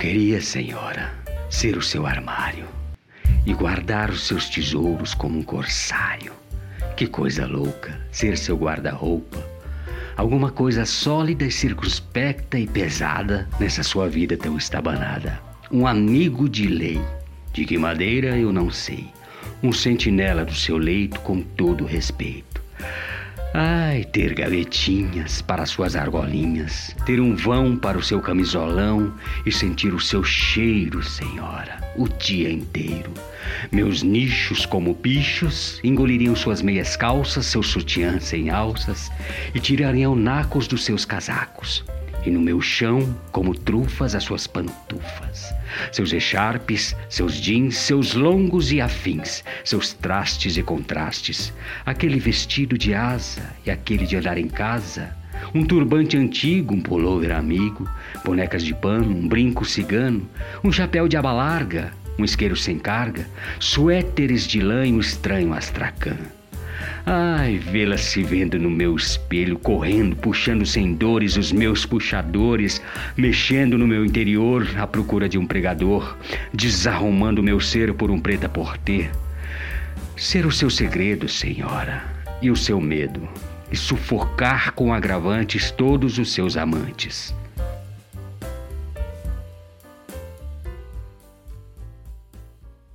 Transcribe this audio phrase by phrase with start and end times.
[0.00, 1.12] queria, senhora,
[1.50, 2.64] ser o seu armário
[3.44, 6.32] e guardar os seus tesouros como um corsário.
[6.96, 9.46] Que coisa louca ser seu guarda-roupa.
[10.16, 15.38] Alguma coisa sólida e circunspecta e pesada nessa sua vida tão estabanada.
[15.70, 17.00] Um amigo de lei.
[17.52, 19.06] De que madeira eu não sei.
[19.62, 22.62] Um sentinela do seu leito com todo respeito.
[23.52, 29.12] Ai, ter gavetinhas para suas argolinhas, ter um vão para o seu camisolão
[29.44, 33.12] e sentir o seu cheiro, senhora, o dia inteiro.
[33.72, 39.10] Meus nichos como bichos engoliriam suas meias calças, seus sutiãs sem alças
[39.52, 41.84] e tirariam nacos dos seus casacos
[42.24, 45.54] e no meu chão, como trufas, as suas pantufas,
[45.92, 51.52] seus echarpes, seus jeans, seus longos e afins, seus trastes e contrastes,
[51.84, 55.16] aquele vestido de asa e aquele de andar em casa,
[55.54, 57.88] um turbante antigo, um pullover amigo,
[58.24, 60.28] bonecas de pano, um brinco cigano,
[60.62, 63.26] um chapéu de aba larga, um isqueiro sem carga,
[63.58, 66.16] suéteres de lã e um estranho astracã.
[67.04, 72.80] Ai, vê-la se vendo no meu espelho, correndo, puxando sem dores os meus puxadores,
[73.16, 76.16] mexendo no meu interior à procura de um pregador,
[76.52, 79.10] desarrumando meu ser por um preta porter.
[80.16, 82.04] Ser o seu segredo, senhora,
[82.42, 83.28] e o seu medo,
[83.70, 87.34] e sufocar com agravantes todos os seus amantes.